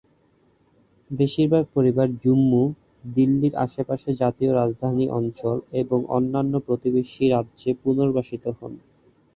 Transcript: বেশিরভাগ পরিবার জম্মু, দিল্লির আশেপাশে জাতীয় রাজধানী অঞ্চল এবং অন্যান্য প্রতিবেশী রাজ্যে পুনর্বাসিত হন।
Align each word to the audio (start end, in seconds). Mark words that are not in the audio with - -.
বেশিরভাগ 1.09 1.63
পরিবার 1.73 2.07
জম্মু, 2.23 2.63
দিল্লির 3.15 3.53
আশেপাশে 3.57 4.09
জাতীয় 4.21 4.51
রাজধানী 4.53 5.05
অঞ্চল 5.19 5.57
এবং 5.81 5.99
অন্যান্য 6.17 6.53
প্রতিবেশী 6.67 7.23
রাজ্যে 7.27 7.69
পুনর্বাসিত 7.83 8.43
হন। 8.57 8.73